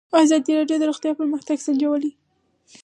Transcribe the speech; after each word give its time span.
ازادي 0.23 0.51
راډیو 0.59 0.77
د 0.81 0.83
روغتیا 0.89 1.11
پرمختګ 1.19 1.57
سنجولی. 1.65 2.11